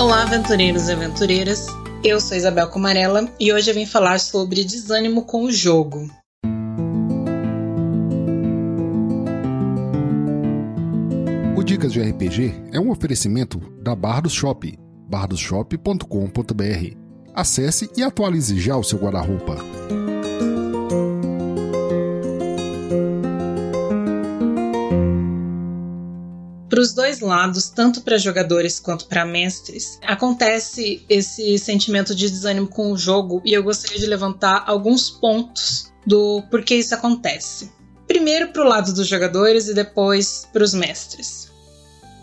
Olá, 0.00 0.22
aventureiros 0.22 0.88
e 0.88 0.92
aventureiras. 0.92 1.66
Eu 2.02 2.18
sou 2.22 2.34
Isabel 2.34 2.66
Comarela 2.70 3.28
e 3.38 3.52
hoje 3.52 3.70
eu 3.70 3.74
vim 3.74 3.84
falar 3.84 4.18
sobre 4.18 4.64
desânimo 4.64 5.26
com 5.26 5.42
o 5.42 5.52
jogo. 5.52 6.08
O 11.54 11.62
Dicas 11.62 11.92
de 11.92 12.00
RPG 12.00 12.54
é 12.72 12.80
um 12.80 12.90
oferecimento 12.90 13.58
da 13.82 13.94
Bardos 13.94 14.32
Shop, 14.32 14.74
bardosshop.com.br. 15.06 16.96
Acesse 17.34 17.90
e 17.94 18.02
atualize 18.02 18.58
já 18.58 18.78
o 18.78 18.82
seu 18.82 18.98
guarda-roupa. 18.98 19.58
Para 26.80 26.84
os 26.84 26.92
dois 26.94 27.20
lados, 27.20 27.68
tanto 27.68 28.00
para 28.00 28.16
jogadores 28.16 28.80
quanto 28.80 29.04
para 29.04 29.26
mestres, 29.26 29.98
acontece 30.02 31.04
esse 31.10 31.58
sentimento 31.58 32.14
de 32.14 32.30
desânimo 32.30 32.68
com 32.68 32.90
o 32.90 32.96
jogo 32.96 33.42
e 33.44 33.52
eu 33.52 33.62
gostaria 33.62 33.98
de 33.98 34.06
levantar 34.06 34.64
alguns 34.66 35.10
pontos 35.10 35.92
do 36.06 36.42
porquê 36.50 36.76
isso 36.76 36.94
acontece. 36.94 37.70
Primeiro 38.08 38.48
para 38.48 38.62
o 38.62 38.66
lado 38.66 38.94
dos 38.94 39.06
jogadores 39.06 39.68
e 39.68 39.74
depois 39.74 40.48
para 40.54 40.64
os 40.64 40.72
mestres. 40.72 41.50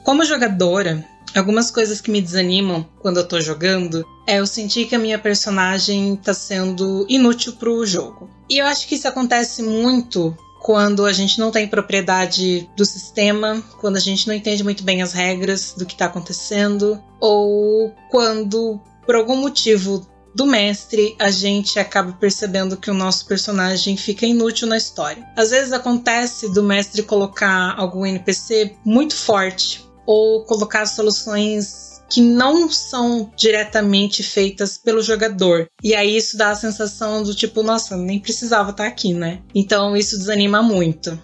Como 0.03 0.25
jogadora, 0.25 1.05
algumas 1.35 1.69
coisas 1.69 2.02
que 2.02 2.09
me 2.09 2.19
desanimam 2.19 2.83
quando 2.99 3.17
eu 3.17 3.27
tô 3.27 3.39
jogando 3.39 4.03
é 4.25 4.39
eu 4.39 4.47
sentir 4.47 4.88
que 4.88 4.95
a 4.95 4.99
minha 4.99 5.19
personagem 5.19 6.16
tá 6.16 6.33
sendo 6.33 7.05
inútil 7.08 7.53
pro 7.53 7.86
jogo. 7.86 8.27
E 8.49 8.58
eu 8.58 8.66
acho 8.66 8.88
que 8.88 8.95
isso 8.95 9.08
acontece 9.08 9.61
muito 9.61 10.36
quando 10.68 11.06
a 11.06 11.14
gente 11.14 11.40
não 11.40 11.50
tem 11.50 11.66
propriedade 11.66 12.70
do 12.76 12.84
sistema, 12.84 13.64
quando 13.80 13.96
a 13.96 14.02
gente 14.02 14.28
não 14.28 14.36
entende 14.36 14.66
muito 14.66 14.84
bem 14.84 15.02
as 15.02 15.14
regras 15.14 15.73
do 15.78 15.86
que 15.86 15.94
está 15.94 16.08
acontecendo, 16.08 17.02
ou 17.22 17.96
quando, 18.12 18.78
por 19.06 19.16
algum 19.16 19.38
motivo 19.38 20.06
do 20.36 20.45
mestre, 20.45 21.16
a 21.20 21.32
gente 21.32 21.80
acaba 21.80 22.12
percebendo 22.12 22.76
que 22.76 22.92
o 22.92 22.94
nosso 22.94 23.26
personagem 23.28 23.95
fica 23.95 24.26
inútil 24.26 24.68
na 24.68 24.76
história. 24.76 25.26
Às 25.38 25.52
vezes 25.52 25.72
acontece 25.72 26.52
do 26.52 26.62
mestre 26.62 27.02
colocar 27.02 27.73
algum 27.78 28.06
NPC 28.06 28.76
muito 28.84 29.16
forte 29.16 29.88
ou 30.06 30.44
colocar 30.44 30.86
soluções 30.86 31.97
que 32.09 32.22
não 32.22 32.69
são 32.69 33.31
diretamente 33.36 34.23
feitas 34.23 34.77
pelo 34.77 35.02
jogador. 35.02 35.67
E 35.83 35.94
aí 35.94 36.16
isso 36.16 36.38
dá 36.38 36.52
a 36.52 36.55
sensação 36.55 37.23
do 37.23 37.36
tipo, 37.36 37.61
nossa, 37.64 37.97
nem 37.97 38.19
precisava 38.19 38.72
estar 38.72 38.88
aqui, 38.88 39.14
né? 39.14 39.39
Então 39.53 39.95
isso 39.95 40.17
desanima 40.17 40.61
muito. 40.61 41.19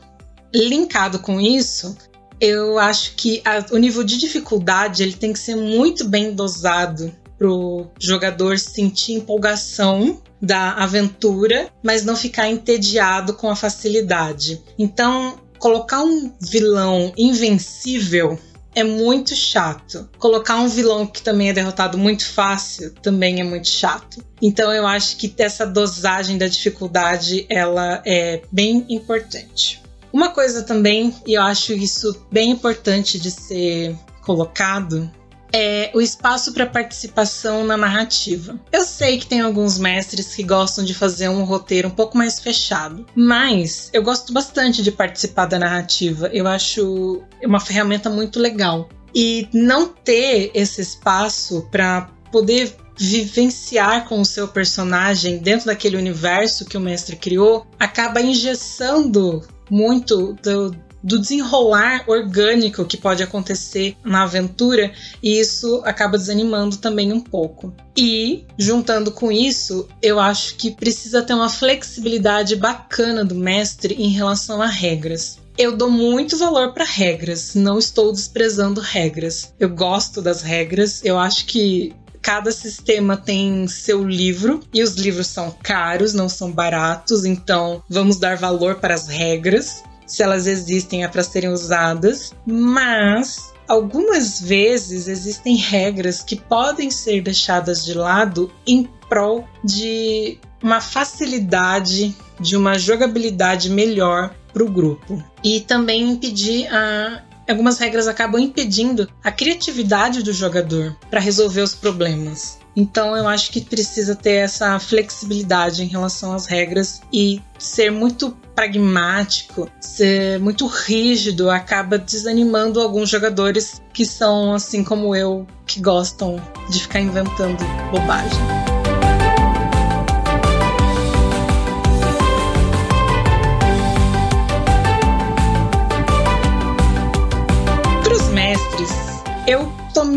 Linkado 0.54 1.20
com 1.20 1.40
isso, 1.40 1.96
eu 2.40 2.78
acho 2.78 3.16
que 3.16 3.42
a, 3.46 3.66
o 3.74 3.78
nível 3.78 4.04
de 4.04 4.18
dificuldade 4.18 5.04
ele 5.04 5.14
tem 5.14 5.34
que 5.34 5.40
ser 5.40 5.56
muito 5.56 6.08
bem 6.08 6.34
dosado 6.34 7.14
pro 7.38 7.88
jogador 8.00 8.60
sentir 8.60 9.14
empolgação 9.14 10.22
da 10.42 10.74
aventura, 10.74 11.70
mas 11.82 12.04
não 12.04 12.16
ficar 12.16 12.50
entediado 12.50 13.34
com 13.34 13.50
a 13.50 13.56
facilidade. 13.56 14.62
Então, 14.78 15.40
colocar 15.58 16.04
um 16.04 16.34
vilão 16.42 17.14
invencível 17.18 18.38
é 18.76 18.84
muito 18.84 19.36
chato. 19.36 20.10
Colocar 20.18 20.56
um 20.58 20.68
vilão 20.68 21.06
que 21.06 21.22
também 21.22 21.50
é 21.50 21.54
derrotado 21.54 21.98
muito 21.98 22.26
fácil 22.26 22.94
também 23.02 23.40
é 23.40 23.44
muito 23.44 23.68
chato. 23.68 24.24
Então 24.42 24.72
eu 24.74 24.86
acho 24.86 25.18
que 25.18 25.34
essa 25.38 25.66
dosagem 25.66 26.38
da 26.38 26.48
dificuldade 26.48 27.46
ela 27.50 28.02
é 28.06 28.42
bem 28.52 28.86
importante. 28.90 29.82
Uma 30.12 30.30
coisa 30.30 30.62
também, 30.62 31.14
e 31.26 31.34
eu 31.34 31.42
acho 31.42 31.74
isso 31.74 32.26
bem 32.32 32.52
importante 32.52 33.20
de 33.20 33.32
ser 33.32 33.98
colocado, 34.22 35.12
é 35.54 35.92
o 35.94 36.02
espaço 36.02 36.52
para 36.52 36.66
participação 36.66 37.64
na 37.64 37.78
narrativa. 37.78 38.60
Eu 38.72 38.84
sei 38.84 39.20
que 39.20 39.28
tem 39.28 39.42
alguns 39.42 39.78
mestres 39.78 40.34
que 40.34 40.44
gostam 40.44 40.84
de 40.84 40.94
fazer 40.96 41.30
um 41.30 41.44
roteiro 41.44 41.88
um 41.88 41.92
pouco 41.92 42.18
mais 42.18 42.40
fechado, 42.40 43.06
mas 43.16 43.90
eu 43.94 44.02
gosto 44.02 44.34
bastante 44.34 44.82
de 44.82 44.92
participar 44.92 45.46
da 45.46 45.60
narrativa. 45.60 46.30
Eu 46.34 46.48
acho 46.48 47.22
uma 47.44 47.60
ferramenta 47.60 48.10
muito 48.10 48.40
legal. 48.40 48.90
E 49.16 49.48
não 49.54 49.88
ter 49.88 50.50
esse 50.56 50.82
espaço 50.82 51.68
para 51.70 52.10
poder 52.32 52.76
vivenciar 52.98 54.08
com 54.08 54.22
o 54.22 54.26
seu 54.26 54.48
personagem 54.48 55.38
dentro 55.38 55.68
daquele 55.68 55.98
universo 55.98 56.66
que 56.66 56.78
o 56.78 56.82
mestre 56.82 57.16
criou 57.16 57.66
acaba 57.80 58.22
engessando 58.22 59.44
muito 59.70 60.34
do, 60.44 60.76
do 61.04 61.20
desenrolar 61.20 62.06
orgânico 62.08 62.86
que 62.86 62.96
pode 62.96 63.22
acontecer 63.22 63.98
na 64.04 64.24
aventura, 64.24 64.92
e 65.22 65.40
isso 65.40 65.82
acaba 65.84 66.18
desanimando 66.18 66.78
também 66.78 67.12
um 67.12 67.20
pouco. 67.20 67.74
E, 67.96 68.46
juntando 68.58 69.12
com 69.12 69.32
isso, 69.32 69.88
eu 70.02 70.20
acho 70.20 70.56
que 70.56 70.72
precisa 70.72 71.22
ter 71.22 71.34
uma 71.34 71.50
flexibilidade 71.50 72.56
bacana 72.56 73.26
do 73.26 73.36
mestre 73.36 73.94
em 73.96 74.10
relação 74.10 74.62
a 74.62 74.68
regras. 74.68 75.40
Eu 75.56 75.76
dou 75.76 75.92
muito 75.92 76.38
valor 76.38 76.74
para 76.74 76.84
regras, 76.84 77.54
não 77.54 77.78
estou 77.78 78.12
desprezando 78.12 78.82
regras. 78.82 79.54
Eu 79.60 79.70
gosto 79.70 80.20
das 80.22 80.42
regras, 80.42 81.02
eu 81.04 81.20
acho 81.20 81.46
que 81.46 81.94
cada 82.24 82.52
sistema 82.52 83.18
tem 83.18 83.68
seu 83.68 84.08
livro 84.08 84.62
e 84.74 84.82
os 84.82 84.96
livros 84.96 85.28
são 85.28 85.56
caros, 85.62 86.14
não 86.14 86.30
são 86.30 86.50
baratos, 86.50 87.26
então 87.26 87.84
vamos 87.88 88.18
dar 88.18 88.38
valor 88.38 88.76
para 88.76 88.96
as 88.96 89.08
regras 89.08 89.84
se 90.14 90.22
elas 90.22 90.46
existem 90.46 91.04
é 91.04 91.08
para 91.08 91.24
serem 91.24 91.50
usadas, 91.50 92.36
mas 92.46 93.52
algumas 93.68 94.40
vezes 94.40 95.08
existem 95.08 95.56
regras 95.56 96.22
que 96.22 96.36
podem 96.36 96.92
ser 96.92 97.24
deixadas 97.24 97.84
de 97.84 97.96
lado 97.96 98.52
em 98.68 98.88
prol 99.10 99.48
de 99.64 100.38
uma 100.62 100.80
facilidade, 100.80 102.16
de 102.40 102.56
uma 102.56 102.78
jogabilidade 102.78 103.72
melhor 103.72 104.36
para 104.54 104.64
o 104.64 104.70
grupo. 104.70 105.24
E 105.44 105.62
também 105.62 106.08
impedir 106.08 106.68
a. 106.68 107.24
Algumas 107.50 107.80
regras 107.80 108.08
acabam 108.08 108.40
impedindo 108.40 109.10
a 109.24 109.32
criatividade 109.32 110.22
do 110.22 110.32
jogador 110.32 110.96
para 111.10 111.20
resolver 111.20 111.62
os 111.62 111.74
problemas. 111.74 112.60
Então 112.76 113.16
eu 113.16 113.28
acho 113.28 113.52
que 113.52 113.62
precisa 113.62 114.16
ter 114.16 114.36
essa 114.36 114.80
flexibilidade 114.80 115.84
em 115.84 115.88
relação 115.88 116.34
às 116.34 116.46
regras 116.46 117.02
e 117.12 117.42
ser 117.60 117.92
muito 117.92 118.36
pragmático, 118.56 119.70
ser 119.80 120.40
muito 120.40 120.66
rígido 120.68 121.50
acaba 121.50 121.98
desanimando 121.98 122.80
alguns 122.80 123.10
jogadores 123.10 123.82
que 123.94 124.06
são 124.06 124.54
assim 124.54 124.84
como 124.84 125.16
eu, 125.16 125.46
que 125.66 125.80
gostam 125.80 126.36
de 126.70 126.82
ficar 126.82 127.00
inventando 127.00 127.64
bobagem. 127.92 128.83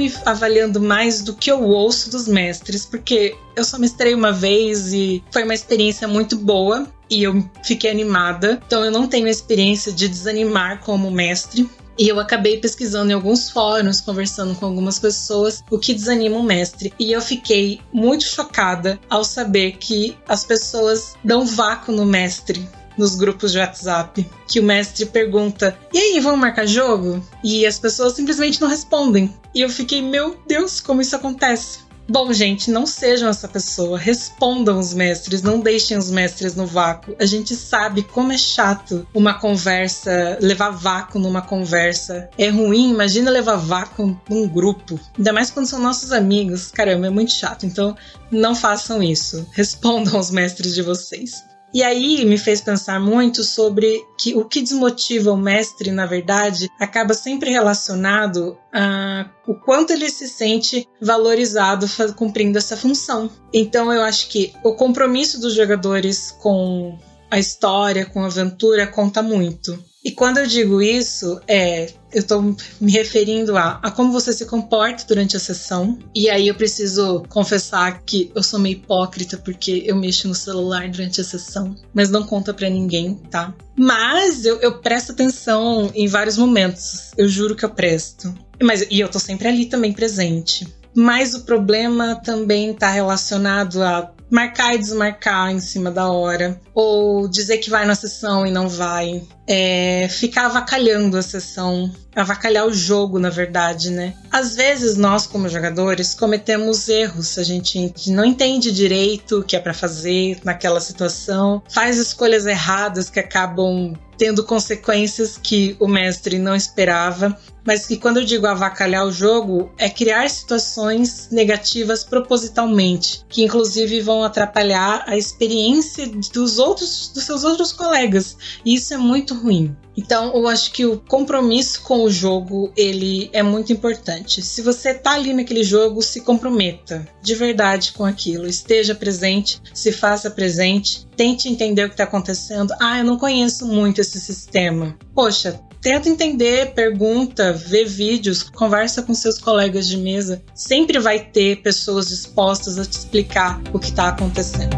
Me 0.06 0.14
avaliando 0.24 0.80
mais 0.80 1.22
do 1.22 1.34
que 1.34 1.50
eu 1.50 1.62
ouço 1.62 2.10
dos 2.10 2.28
mestres, 2.28 2.86
porque 2.86 3.36
eu 3.54 3.64
só 3.64 3.78
mestrei 3.78 4.14
uma 4.14 4.32
vez 4.32 4.92
e 4.92 5.22
foi 5.30 5.44
uma 5.44 5.54
experiência 5.54 6.06
muito 6.06 6.36
boa 6.36 6.86
e 7.10 7.22
eu 7.22 7.48
fiquei 7.64 7.90
animada. 7.90 8.60
Então 8.66 8.84
eu 8.84 8.90
não 8.90 9.06
tenho 9.06 9.28
experiência 9.28 9.92
de 9.92 10.08
desanimar 10.08 10.80
como 10.80 11.10
mestre. 11.10 11.68
E 11.98 12.08
eu 12.08 12.20
acabei 12.20 12.58
pesquisando 12.58 13.10
em 13.10 13.14
alguns 13.14 13.48
fóruns, 13.48 14.02
conversando 14.02 14.54
com 14.54 14.66
algumas 14.66 14.98
pessoas, 14.98 15.64
o 15.70 15.78
que 15.78 15.94
desanima 15.94 16.36
o 16.36 16.42
mestre. 16.42 16.92
E 16.98 17.10
eu 17.10 17.22
fiquei 17.22 17.80
muito 17.90 18.24
chocada 18.24 19.00
ao 19.08 19.24
saber 19.24 19.78
que 19.78 20.14
as 20.28 20.44
pessoas 20.44 21.14
dão 21.24 21.46
vácuo 21.46 21.92
no 21.92 22.04
mestre 22.04 22.68
nos 22.96 23.14
grupos 23.14 23.52
de 23.52 23.58
WhatsApp, 23.58 24.28
que 24.48 24.60
o 24.60 24.62
mestre 24.62 25.06
pergunta: 25.06 25.76
"E 25.92 25.98
aí, 25.98 26.20
vamos 26.20 26.40
marcar 26.40 26.66
jogo?" 26.66 27.22
E 27.42 27.66
as 27.66 27.78
pessoas 27.78 28.14
simplesmente 28.14 28.60
não 28.60 28.68
respondem. 28.68 29.34
E 29.54 29.60
eu 29.60 29.68
fiquei: 29.68 30.02
"Meu 30.02 30.36
Deus, 30.46 30.80
como 30.80 31.00
isso 31.00 31.16
acontece?" 31.16 31.86
Bom, 32.08 32.32
gente, 32.32 32.70
não 32.70 32.86
sejam 32.86 33.28
essa 33.28 33.48
pessoa. 33.48 33.98
Respondam 33.98 34.78
os 34.78 34.94
mestres, 34.94 35.42
não 35.42 35.58
deixem 35.58 35.96
os 35.96 36.08
mestres 36.08 36.54
no 36.54 36.64
vácuo. 36.64 37.16
A 37.18 37.26
gente 37.26 37.56
sabe 37.56 38.04
como 38.04 38.32
é 38.32 38.38
chato 38.38 39.04
uma 39.12 39.34
conversa, 39.34 40.38
levar 40.40 40.70
vácuo 40.70 41.18
numa 41.18 41.42
conversa. 41.42 42.30
É 42.38 42.48
ruim, 42.48 42.92
imagina 42.92 43.28
levar 43.28 43.56
vácuo 43.56 44.18
num 44.30 44.46
grupo. 44.46 45.00
Ainda 45.18 45.32
mais 45.32 45.50
quando 45.50 45.66
são 45.66 45.80
nossos 45.80 46.12
amigos. 46.12 46.70
Caramba, 46.70 47.08
é 47.08 47.10
muito 47.10 47.32
chato. 47.32 47.66
Então, 47.66 47.96
não 48.30 48.54
façam 48.54 49.02
isso. 49.02 49.44
Respondam 49.50 50.20
os 50.20 50.30
mestres 50.30 50.76
de 50.76 50.82
vocês. 50.82 51.44
E 51.74 51.82
aí 51.82 52.24
me 52.24 52.38
fez 52.38 52.60
pensar 52.60 52.98
muito 53.00 53.44
sobre 53.44 54.02
que 54.18 54.34
o 54.34 54.44
que 54.44 54.62
desmotiva 54.62 55.32
o 55.32 55.36
mestre, 55.36 55.90
na 55.90 56.06
verdade, 56.06 56.70
acaba 56.80 57.12
sempre 57.12 57.50
relacionado 57.50 58.56
a 58.72 59.28
o 59.46 59.54
quanto 59.54 59.92
ele 59.92 60.10
se 60.10 60.28
sente 60.28 60.88
valorizado 61.00 61.86
cumprindo 62.16 62.58
essa 62.58 62.76
função. 62.76 63.30
Então 63.52 63.92
eu 63.92 64.02
acho 64.02 64.28
que 64.28 64.52
o 64.64 64.74
compromisso 64.74 65.40
dos 65.40 65.54
jogadores 65.54 66.32
com 66.40 66.98
a 67.30 67.38
história, 67.38 68.06
com 68.06 68.22
a 68.22 68.26
aventura, 68.26 68.86
conta 68.86 69.22
muito. 69.22 69.78
E 70.04 70.12
quando 70.12 70.38
eu 70.38 70.46
digo 70.46 70.80
isso, 70.80 71.40
é 71.48 71.92
eu 72.16 72.22
tô 72.22 72.40
me 72.80 72.90
referindo 72.90 73.58
a, 73.58 73.78
a 73.82 73.90
como 73.90 74.10
você 74.10 74.32
se 74.32 74.46
comporta 74.46 75.04
durante 75.06 75.36
a 75.36 75.40
sessão. 75.40 75.98
E 76.14 76.30
aí 76.30 76.48
eu 76.48 76.54
preciso 76.54 77.22
confessar 77.28 78.00
que 78.06 78.32
eu 78.34 78.42
sou 78.42 78.58
meio 78.58 78.76
hipócrita 78.76 79.36
porque 79.36 79.84
eu 79.86 79.94
mexo 79.94 80.26
no 80.26 80.34
celular 80.34 80.88
durante 80.88 81.20
a 81.20 81.24
sessão, 81.24 81.76
mas 81.92 82.08
não 82.08 82.24
conta 82.24 82.54
para 82.54 82.70
ninguém, 82.70 83.16
tá? 83.30 83.54
Mas 83.76 84.46
eu, 84.46 84.58
eu 84.60 84.78
presto 84.78 85.12
atenção 85.12 85.90
em 85.94 86.08
vários 86.08 86.38
momentos. 86.38 87.10
Eu 87.18 87.28
juro 87.28 87.54
que 87.54 87.66
eu 87.66 87.70
presto. 87.70 88.34
Mas, 88.62 88.86
e 88.90 88.98
eu 88.98 89.10
tô 89.10 89.18
sempre 89.18 89.48
ali 89.48 89.66
também 89.66 89.92
presente. 89.92 90.66
Mas 90.94 91.34
o 91.34 91.42
problema 91.42 92.14
também 92.14 92.70
está 92.70 92.90
relacionado 92.90 93.82
a 93.82 94.10
marcar 94.30 94.74
e 94.74 94.78
desmarcar 94.78 95.50
em 95.50 95.60
cima 95.60 95.90
da 95.90 96.08
hora, 96.10 96.60
ou 96.74 97.28
dizer 97.28 97.58
que 97.58 97.70
vai 97.70 97.86
na 97.86 97.94
sessão 97.94 98.46
e 98.46 98.50
não 98.50 98.68
vai, 98.68 99.22
é, 99.46 100.08
ficar 100.10 100.46
avacalhando 100.46 101.16
a 101.16 101.22
sessão, 101.22 101.90
avacalhar 102.14 102.66
o 102.66 102.74
jogo, 102.74 103.18
na 103.18 103.30
verdade, 103.30 103.90
né? 103.90 104.14
Às 104.30 104.56
vezes 104.56 104.96
nós, 104.96 105.26
como 105.26 105.48
jogadores, 105.48 106.14
cometemos 106.14 106.88
erros, 106.88 107.38
a 107.38 107.42
gente 107.42 107.92
não 108.08 108.24
entende 108.24 108.72
direito 108.72 109.40
o 109.40 109.44
que 109.44 109.56
é 109.56 109.60
para 109.60 109.74
fazer 109.74 110.38
naquela 110.44 110.80
situação, 110.80 111.62
faz 111.68 111.98
escolhas 111.98 112.46
erradas 112.46 113.08
que 113.08 113.20
acabam 113.20 113.94
tendo 114.16 114.44
consequências 114.44 115.38
que 115.38 115.76
o 115.78 115.86
mestre 115.86 116.38
não 116.38 116.54
esperava 116.54 117.36
mas 117.66 117.84
que 117.84 117.96
quando 117.96 118.18
eu 118.18 118.24
digo 118.24 118.46
avacalhar 118.46 119.04
o 119.04 119.10
jogo, 119.10 119.72
é 119.76 119.90
criar 119.90 120.30
situações 120.30 121.28
negativas 121.32 122.04
propositalmente, 122.04 123.24
que 123.28 123.42
inclusive 123.42 124.00
vão 124.00 124.22
atrapalhar 124.22 125.02
a 125.06 125.16
experiência 125.16 126.06
dos 126.32 126.60
outros, 126.60 127.10
dos 127.12 127.24
seus 127.24 127.42
outros 127.42 127.72
colegas. 127.72 128.36
E 128.64 128.76
isso 128.76 128.94
é 128.94 128.96
muito 128.96 129.34
ruim. 129.34 129.76
Então, 129.96 130.34
eu 130.34 130.46
acho 130.46 130.72
que 130.72 130.84
o 130.84 130.98
compromisso 130.98 131.82
com 131.82 132.04
o 132.04 132.10
jogo, 132.10 132.72
ele 132.76 133.30
é 133.32 133.42
muito 133.42 133.72
importante. 133.72 134.42
Se 134.42 134.60
você 134.60 134.92
tá 134.92 135.12
ali 135.12 135.32
naquele 135.32 135.64
jogo, 135.64 136.02
se 136.02 136.20
comprometa 136.20 137.06
de 137.22 137.34
verdade 137.34 137.92
com 137.92 138.04
aquilo. 138.04 138.46
Esteja 138.46 138.94
presente, 138.94 139.60
se 139.72 139.90
faça 139.90 140.30
presente, 140.30 141.06
tente 141.16 141.48
entender 141.48 141.84
o 141.84 141.88
que 141.88 141.94
está 141.94 142.04
acontecendo. 142.04 142.74
Ah, 142.80 142.98
eu 142.98 143.04
não 143.04 143.18
conheço 143.18 143.66
muito 143.66 144.00
esse 144.00 144.20
sistema. 144.20 144.96
Poxa, 145.14 145.60
tenta 145.80 146.08
entender, 146.08 146.74
pergunta, 146.74 147.52
vê 147.52 147.84
vídeos, 147.84 148.42
conversa 148.42 149.02
com 149.02 149.14
seus 149.14 149.38
colegas 149.38 149.88
de 149.88 149.96
mesa. 149.96 150.42
Sempre 150.54 150.98
vai 150.98 151.18
ter 151.18 151.62
pessoas 151.62 152.08
dispostas 152.08 152.78
a 152.78 152.84
te 152.84 152.98
explicar 152.98 153.62
o 153.72 153.78
que 153.78 153.86
está 153.86 154.08
acontecendo. 154.08 154.76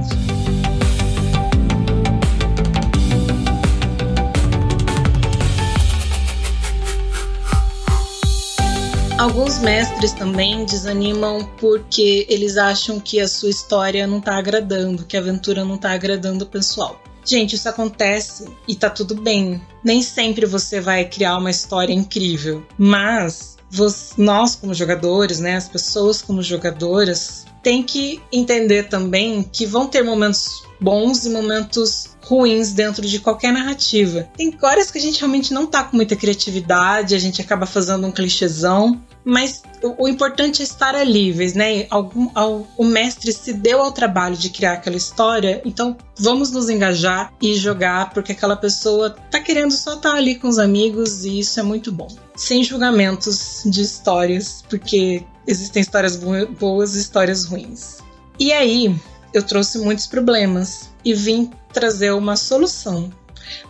Alguns 9.18 9.58
mestres 9.58 10.12
também 10.12 10.64
desanimam 10.64 11.44
porque 11.58 12.24
eles 12.28 12.56
acham 12.56 13.00
que 13.00 13.18
a 13.18 13.26
sua 13.26 13.50
história 13.50 14.06
não 14.06 14.18
está 14.18 14.38
agradando, 14.38 15.04
que 15.04 15.16
a 15.16 15.20
aventura 15.20 15.64
não 15.64 15.74
está 15.74 15.90
agradando 15.90 16.44
o 16.44 16.48
pessoal. 16.48 17.02
Gente, 17.24 17.56
isso 17.56 17.68
acontece 17.68 18.48
e 18.68 18.76
tá 18.76 18.88
tudo 18.88 19.16
bem. 19.16 19.60
Nem 19.82 20.02
sempre 20.02 20.46
você 20.46 20.80
vai 20.80 21.04
criar 21.04 21.36
uma 21.36 21.50
história 21.50 21.92
incrível, 21.92 22.64
mas 22.78 23.57
nós 24.16 24.54
como 24.54 24.72
jogadores, 24.74 25.40
né, 25.40 25.56
as 25.56 25.68
pessoas 25.68 26.22
como 26.22 26.42
jogadoras, 26.42 27.44
tem 27.62 27.82
que 27.82 28.20
entender 28.32 28.88
também 28.88 29.42
que 29.42 29.66
vão 29.66 29.86
ter 29.86 30.02
momentos 30.02 30.62
bons 30.80 31.26
e 31.26 31.30
momentos 31.30 32.16
ruins 32.24 32.72
dentro 32.72 33.06
de 33.06 33.18
qualquer 33.18 33.52
narrativa. 33.52 34.28
Tem 34.36 34.56
horas 34.62 34.90
que 34.90 34.98
a 34.98 35.00
gente 35.00 35.18
realmente 35.18 35.52
não 35.52 35.66
tá 35.66 35.82
com 35.82 35.96
muita 35.96 36.14
criatividade, 36.14 37.14
a 37.14 37.18
gente 37.18 37.40
acaba 37.40 37.66
fazendo 37.66 38.06
um 38.06 38.12
clichêzão, 38.12 39.00
mas 39.24 39.62
o, 39.82 40.04
o 40.04 40.08
importante 40.08 40.62
é 40.62 40.64
estar 40.64 40.94
ali, 40.94 41.32
né? 41.54 41.86
Algum, 41.90 42.30
ao, 42.34 42.66
o 42.76 42.84
mestre 42.84 43.32
se 43.32 43.52
deu 43.52 43.80
ao 43.80 43.92
trabalho 43.92 44.36
de 44.36 44.50
criar 44.50 44.74
aquela 44.74 44.96
história, 44.96 45.60
então 45.64 45.96
vamos 46.18 46.50
nos 46.50 46.68
engajar 46.68 47.32
e 47.40 47.54
jogar, 47.54 48.10
porque 48.12 48.32
aquela 48.32 48.56
pessoa 48.56 49.14
querendo 49.48 49.72
só 49.72 49.94
estar 49.94 50.10
tá 50.10 50.16
ali 50.16 50.34
com 50.34 50.46
os 50.46 50.58
amigos 50.58 51.24
e 51.24 51.38
isso 51.38 51.58
é 51.58 51.62
muito 51.62 51.90
bom. 51.90 52.06
Sem 52.36 52.62
julgamentos 52.62 53.62
de 53.64 53.80
histórias, 53.80 54.62
porque 54.68 55.24
existem 55.46 55.80
histórias 55.80 56.16
boas 56.58 56.94
e 56.94 56.98
histórias 56.98 57.46
ruins. 57.46 57.98
E 58.38 58.52
aí, 58.52 58.94
eu 59.32 59.42
trouxe 59.42 59.78
muitos 59.78 60.06
problemas 60.06 60.90
e 61.02 61.14
vim 61.14 61.50
trazer 61.72 62.12
uma 62.12 62.36
solução. 62.36 63.10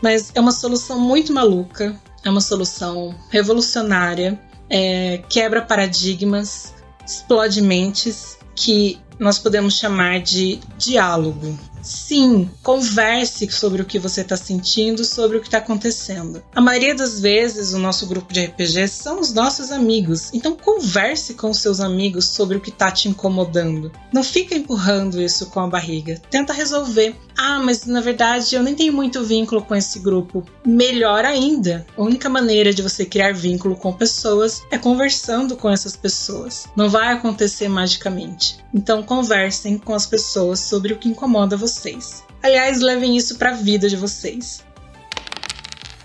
Mas 0.02 0.32
é 0.34 0.40
uma 0.40 0.50
solução 0.50 0.98
muito 0.98 1.32
maluca, 1.32 1.94
é 2.24 2.28
uma 2.28 2.40
solução 2.40 3.14
revolucionária 3.30 4.36
é, 4.68 5.22
quebra 5.28 5.62
paradigmas, 5.62 6.74
explode 7.06 7.62
mentes, 7.62 8.36
que 8.54 8.98
nós 9.18 9.38
podemos 9.38 9.78
chamar 9.78 10.20
de 10.20 10.60
diálogo. 10.76 11.58
Sim, 11.82 12.50
converse 12.62 13.50
sobre 13.50 13.82
o 13.82 13.84
que 13.84 13.98
você 13.98 14.22
está 14.22 14.36
sentindo, 14.36 15.04
sobre 15.04 15.36
o 15.36 15.40
que 15.40 15.46
está 15.46 15.58
acontecendo. 15.58 16.42
A 16.54 16.60
maioria 16.60 16.94
das 16.94 17.20
vezes, 17.20 17.72
o 17.72 17.78
nosso 17.78 18.06
grupo 18.06 18.32
de 18.32 18.44
RPG 18.44 18.88
são 18.88 19.20
os 19.20 19.32
nossos 19.32 19.70
amigos, 19.70 20.30
então 20.32 20.56
converse 20.56 21.34
com 21.34 21.52
seus 21.52 21.80
amigos 21.80 22.26
sobre 22.26 22.56
o 22.56 22.60
que 22.60 22.70
está 22.70 22.90
te 22.90 23.08
incomodando. 23.08 23.92
Não 24.12 24.22
fica 24.22 24.54
empurrando 24.54 25.20
isso 25.20 25.46
com 25.46 25.60
a 25.60 25.66
barriga. 25.66 26.20
Tenta 26.30 26.52
resolver. 26.52 27.14
Ah, 27.36 27.60
mas 27.60 27.86
na 27.86 28.00
verdade 28.00 28.54
eu 28.54 28.62
nem 28.62 28.74
tenho 28.74 28.92
muito 28.92 29.22
vínculo 29.22 29.62
com 29.62 29.74
esse 29.74 30.00
grupo. 30.00 30.44
Melhor 30.66 31.24
ainda, 31.24 31.86
a 31.96 32.02
única 32.02 32.28
maneira 32.28 32.74
de 32.74 32.82
você 32.82 33.04
criar 33.04 33.32
vínculo 33.32 33.76
com 33.76 33.92
pessoas 33.92 34.62
é 34.70 34.78
conversando 34.78 35.56
com 35.56 35.70
essas 35.70 35.96
pessoas. 35.96 36.66
Não 36.76 36.88
vai 36.88 37.12
acontecer 37.12 37.68
magicamente. 37.68 38.58
Então 38.74 39.02
conversem 39.02 39.78
com 39.78 39.94
as 39.94 40.06
pessoas 40.06 40.60
sobre 40.60 40.92
o 40.92 40.98
que 40.98 41.08
incomoda 41.08 41.56
vocês. 41.68 42.24
Aliás, 42.42 42.80
levem 42.80 43.16
isso 43.16 43.36
para 43.36 43.50
a 43.50 43.54
vida 43.54 43.88
de 43.88 43.96
vocês. 43.96 44.64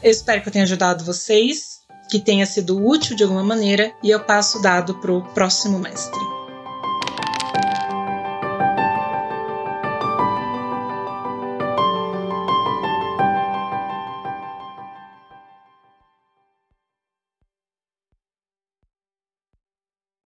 Eu 0.02 0.12
espero 0.12 0.42
que 0.42 0.50
eu 0.50 0.54
tenha 0.54 0.66
ajudado 0.66 1.04
vocês, 1.04 1.82
que 2.10 2.20
tenha 2.20 2.46
sido 2.46 2.86
útil 2.86 3.16
de 3.16 3.24
alguma 3.24 3.44
maneira, 3.44 3.94
e 4.04 4.10
eu 4.10 4.20
passo 4.20 4.60
o 4.60 4.62
dado 4.62 4.96
pro 4.96 5.24
próximo 5.34 5.80
mestre. 5.80 6.43